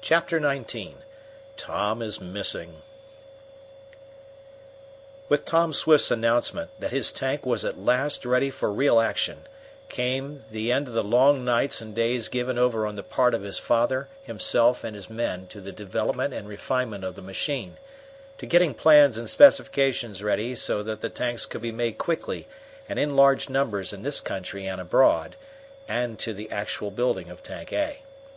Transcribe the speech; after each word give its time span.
Chapter 0.00 0.40
XIX 0.40 0.94
Tom 1.56 2.02
is 2.02 2.20
Missing 2.20 2.82
With 5.28 5.44
Tom 5.44 5.72
Swift's 5.72 6.10
announcement, 6.10 6.70
that 6.80 6.90
his 6.90 7.12
tank 7.12 7.46
was 7.46 7.64
at 7.64 7.78
last 7.78 8.24
ready 8.26 8.50
for 8.50 8.72
real 8.72 8.98
action, 8.98 9.44
came 9.88 10.42
the 10.50 10.72
end 10.72 10.88
of 10.88 10.94
the 10.94 11.04
long 11.04 11.44
nights 11.44 11.80
and 11.80 11.94
days 11.94 12.28
given 12.28 12.58
over 12.58 12.86
on 12.88 12.96
the 12.96 13.04
part 13.04 13.34
of 13.34 13.42
his 13.42 13.58
father, 13.60 14.08
himself, 14.24 14.82
and 14.82 14.96
his 14.96 15.08
men 15.08 15.46
to 15.46 15.60
the 15.60 15.70
development 15.70 16.34
and 16.34 16.48
refinement 16.48 17.04
of 17.04 17.14
the 17.14 17.22
machine, 17.22 17.76
to 18.38 18.46
getting 18.46 18.74
plans 18.74 19.16
and 19.16 19.30
specifications 19.30 20.24
ready 20.24 20.56
so 20.56 20.82
that 20.82 21.02
the 21.02 21.08
tanks 21.08 21.46
could 21.46 21.62
be 21.62 21.70
made 21.70 21.98
quickly 21.98 22.48
and 22.88 22.98
in 22.98 23.14
large 23.14 23.48
numbers 23.48 23.92
in 23.92 24.02
this 24.02 24.20
country 24.20 24.66
and 24.66 24.80
abroad 24.80 25.36
and 25.86 26.18
to 26.18 26.34
the 26.34 26.50
actual 26.50 26.90
building 26.90 27.30
of 27.30 27.44
Tank 27.44 27.72
A. 27.72 28.00